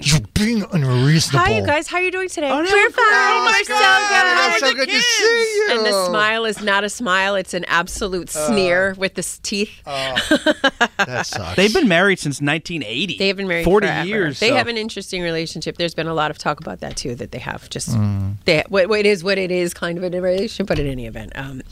You're 0.00 0.20
being 0.34 0.64
unreasonable. 0.72 1.38
Hi, 1.44 1.58
you 1.58 1.64
guys. 1.64 1.86
How 1.86 1.98
are 1.98 2.02
you 2.02 2.10
doing 2.10 2.28
today? 2.28 2.50
Oh, 2.50 2.60
no, 2.60 2.62
We're 2.62 2.90
fine. 2.90 3.04
oh 3.06 3.44
my 3.44 3.52
We're 3.60 3.64
so 3.64 3.72
God. 3.74 4.08
good. 4.08 4.36
How 4.36 4.48
are 4.50 4.58
so 4.58 4.68
the 4.68 4.74
good 4.74 4.88
to 4.88 5.00
see 5.00 5.22
you. 5.24 5.68
And 5.76 5.86
the 5.86 6.06
smile 6.06 6.44
is 6.44 6.60
not 6.62 6.82
a 6.82 6.88
smile; 6.88 7.36
it's 7.36 7.54
an 7.54 7.64
absolute 7.66 8.30
sneer 8.30 8.94
with 8.98 9.14
the 9.14 9.20
s- 9.20 9.38
teeth. 9.42 9.70
That 9.84 11.22
sucks. 11.26 11.54
They've 11.56 11.72
been 11.72 11.86
married 11.86 12.18
since 12.18 12.40
1980. 12.40 13.18
They 13.18 13.28
have 13.28 13.36
been 13.36 13.46
married 13.46 13.64
40 13.64 13.86
forever. 13.86 14.08
years. 14.08 14.40
They 14.40 14.48
so- 14.48 14.56
have 14.56 14.66
an 14.66 14.76
interesting 14.76 15.22
relationship. 15.22 15.76
There's 15.76 15.94
been 15.94 16.08
a 16.08 16.14
lot 16.14 16.30
of 16.32 16.38
talk 16.38 16.58
about 16.60 16.80
that 16.80 16.96
too. 16.96 17.14
That 17.14 17.30
they 17.30 17.38
have 17.38 17.70
just 17.70 17.96
they 18.44 18.64
what, 18.68 18.88
what 18.88 18.98
it 19.00 19.06
is 19.06 19.22
what 19.22 19.38
it 19.38 19.52
is 19.52 19.72
kind 19.74 19.98
of 19.98 20.04
a 20.04 20.10
relationship. 20.20 20.66
But 20.66 20.80
in 20.80 20.86
any 20.88 21.06
event, 21.06 21.32
um, 21.36 21.62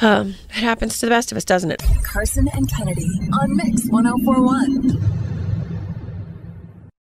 um, 0.00 0.34
it 0.50 0.54
happens 0.62 1.00
to 1.00 1.06
the 1.06 1.10
best 1.10 1.32
of 1.32 1.36
us, 1.36 1.44
doesn't 1.44 1.72
it? 1.72 1.82
Carson 2.04 2.48
and 2.54 2.70
Kennedy 2.70 3.08
on 3.32 3.56
Mix 3.56 3.86
1041. 3.88 5.19